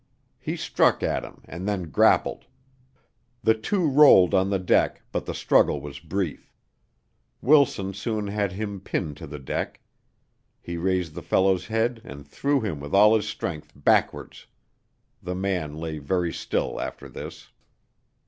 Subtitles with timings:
[0.39, 2.45] He struck at him and then grappled.
[3.43, 6.51] The two rolled on the deck, but the struggle was brief.
[7.39, 9.79] Wilson soon had him pinned to the deck.
[10.59, 14.47] He raised the fellow's head and threw him with all his strength backwards.
[15.21, 17.51] The man lay very still after this.